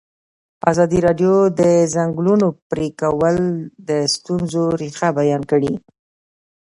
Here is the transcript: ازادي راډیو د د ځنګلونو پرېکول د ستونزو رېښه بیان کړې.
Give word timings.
ازادي 0.71 0.99
راډیو 1.07 1.33
د 1.51 1.51
د 1.59 1.61
ځنګلونو 1.95 2.47
پرېکول 2.69 3.37
د 3.89 3.91
ستونزو 4.13 4.63
رېښه 4.81 5.09
بیان 5.19 5.41
کړې. 5.51 5.73